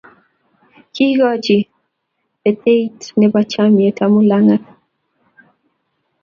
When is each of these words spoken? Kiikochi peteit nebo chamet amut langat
Kiikochi 0.93 1.57
peteit 2.41 2.97
nebo 3.19 3.39
chamet 3.51 3.97
amut 4.05 4.27
langat 4.29 4.63